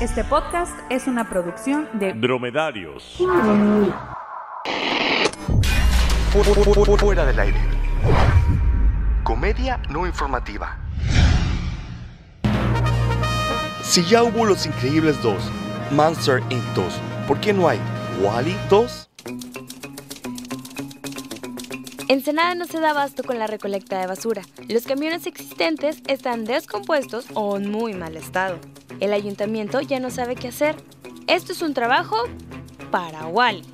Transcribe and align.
Este 0.00 0.24
podcast 0.24 0.72
es 0.88 1.06
una 1.06 1.28
producción 1.28 1.86
de 1.92 2.14
Dromedarios. 2.14 3.18
Fuera 6.98 7.26
del 7.26 7.38
aire. 7.38 7.58
Comedia 9.22 9.78
no 9.90 10.06
informativa. 10.06 10.78
Si 13.82 14.02
ya 14.04 14.22
hubo 14.22 14.46
Los 14.46 14.64
Increíbles 14.64 15.20
2, 15.22 15.36
Monster 15.90 16.42
Inc. 16.48 16.64
2, 16.74 16.94
¿por 17.28 17.38
qué 17.38 17.52
no 17.52 17.68
hay 17.68 17.78
Wally 18.22 18.56
2? 18.70 19.10
Ensenada 22.08 22.54
no 22.54 22.64
se 22.64 22.80
da 22.80 22.92
abasto 22.92 23.22
con 23.22 23.38
la 23.38 23.46
recolecta 23.46 24.00
de 24.00 24.06
basura. 24.06 24.40
Los 24.66 24.86
camiones 24.86 25.26
existentes 25.26 26.02
están 26.06 26.46
descompuestos 26.46 27.26
o 27.34 27.58
en 27.58 27.70
muy 27.70 27.92
mal 27.92 28.16
estado. 28.16 28.58
El 29.00 29.14
ayuntamiento 29.14 29.80
ya 29.80 29.98
no 29.98 30.10
sabe 30.10 30.36
qué 30.36 30.48
hacer. 30.48 30.76
Esto 31.26 31.52
es 31.52 31.62
un 31.62 31.74
trabajo 31.74 32.16
para 32.90 33.26
Wally. 33.26 33.64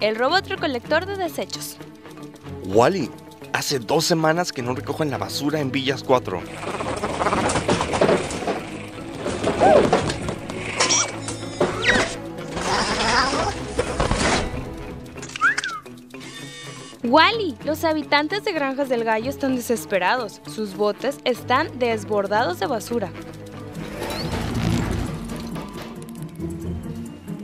El 0.00 0.16
robot 0.16 0.46
recolector 0.46 1.06
de 1.06 1.16
desechos. 1.16 1.76
Wally, 2.66 3.10
hace 3.52 3.78
dos 3.78 4.04
semanas 4.04 4.52
que 4.52 4.62
no 4.62 4.74
recogen 4.74 5.10
la 5.10 5.18
basura 5.18 5.60
en 5.60 5.70
Villas 5.70 6.02
4. 6.02 6.40
Wally, 17.04 17.56
los 17.64 17.82
habitantes 17.82 18.44
de 18.44 18.52
Granjas 18.52 18.88
del 18.88 19.02
Gallo 19.02 19.28
están 19.28 19.56
desesperados. 19.56 20.40
Sus 20.46 20.76
botes 20.76 21.18
están 21.24 21.80
desbordados 21.80 22.60
de 22.60 22.66
basura. 22.66 23.12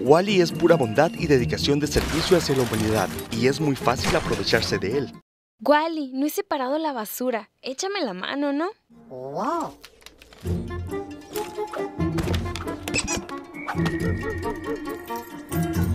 Wally 0.00 0.40
es 0.40 0.52
pura 0.52 0.76
bondad 0.76 1.10
y 1.12 1.26
dedicación 1.26 1.80
de 1.80 1.88
servicio 1.88 2.36
hacia 2.36 2.56
la 2.56 2.62
humanidad, 2.62 3.08
y 3.32 3.48
es 3.48 3.60
muy 3.60 3.74
fácil 3.74 4.14
aprovecharse 4.14 4.78
de 4.78 4.96
él. 4.96 5.12
Wally, 5.60 6.12
no 6.14 6.26
he 6.26 6.30
separado 6.30 6.78
la 6.78 6.92
basura. 6.92 7.50
Échame 7.60 8.00
la 8.00 8.14
mano, 8.14 8.52
¿no? 8.52 8.68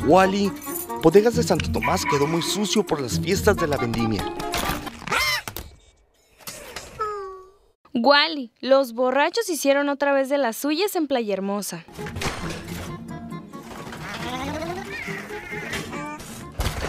Wally, 0.06 0.52
Bodegas 1.04 1.36
de 1.36 1.44
Santo 1.44 1.70
Tomás 1.70 2.06
quedó 2.10 2.26
muy 2.28 2.42
sucio 2.42 2.86
por 2.86 3.02
las 3.02 3.20
fiestas 3.20 3.58
de 3.58 3.68
la 3.68 3.76
vendimia. 3.76 4.24
Wally, 7.94 8.54
los 8.62 8.94
borrachos 8.94 9.50
hicieron 9.50 9.90
otra 9.90 10.14
vez 10.14 10.30
de 10.30 10.38
las 10.38 10.56
suyas 10.56 10.96
en 10.96 11.08
Playa 11.08 11.34
Hermosa. 11.34 11.84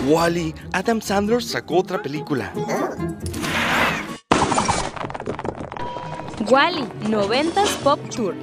Wally, 0.06 0.54
Adam 0.72 1.00
Sandler 1.00 1.42
sacó 1.42 1.78
otra 1.78 2.00
película. 2.00 2.52
Wally, 6.48 6.84
90s 7.02 7.76
Pop 7.82 7.98
Tour. 8.10 8.36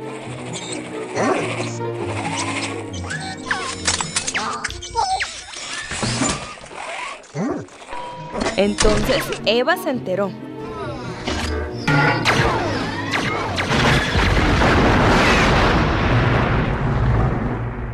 Entonces 8.58 9.24
Eva 9.46 9.78
se 9.78 9.90
enteró. 9.90 10.32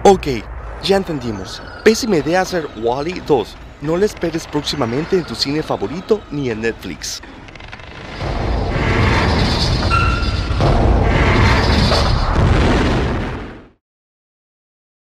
Ok, 0.03 0.27
ya 0.83 0.95
entendimos. 0.95 1.61
Pésima 1.83 2.17
idea 2.17 2.41
hacer 2.41 2.65
Wally 2.81 3.21
2. 3.27 3.55
No 3.81 3.97
la 3.97 4.05
esperes 4.05 4.47
próximamente 4.47 5.17
en 5.17 5.25
tu 5.25 5.35
cine 5.35 5.61
favorito 5.61 6.21
ni 6.31 6.49
en 6.49 6.61
Netflix. 6.61 7.21